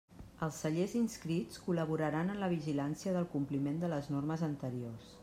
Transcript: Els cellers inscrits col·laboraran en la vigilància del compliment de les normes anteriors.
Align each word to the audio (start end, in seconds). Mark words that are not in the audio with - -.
Els 0.45 0.55
cellers 0.63 0.93
inscrits 0.99 1.61
col·laboraran 1.65 2.33
en 2.37 2.41
la 2.45 2.51
vigilància 2.55 3.13
del 3.19 3.29
compliment 3.37 3.79
de 3.85 3.93
les 3.93 4.13
normes 4.17 4.49
anteriors. 4.53 5.17